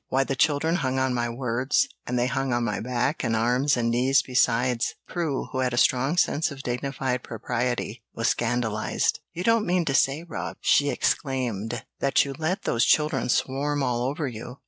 [0.07, 3.77] Why, the children hung on my words and they hung on my back and arms
[3.77, 9.19] and knees besides." Prue, who had a strong sense of dignified propriety, was scandalized.
[9.31, 14.01] "You don't mean to say, Rob," she exclaimed, "that you let those children swarm all
[14.01, 14.57] over you?